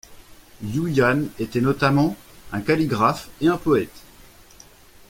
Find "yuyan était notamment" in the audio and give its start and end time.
0.63-2.15